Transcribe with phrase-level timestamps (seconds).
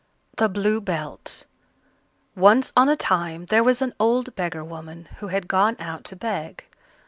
[0.39, 1.45] ]THE BLUE BELT
[2.35, 6.15] Once on a time there was an old beggar woman, who had gone out to
[6.15, 6.65] beg.